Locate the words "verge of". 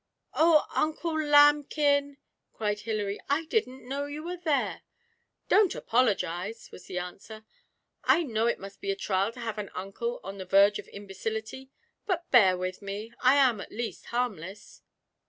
10.45-10.87